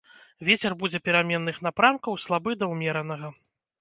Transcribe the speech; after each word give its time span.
Вецер 0.47 0.75
будзе 0.81 1.01
пераменных 1.09 1.59
напрамкаў 1.67 2.19
слабы 2.25 2.59
да 2.63 2.71
ўмеранага. 2.73 3.27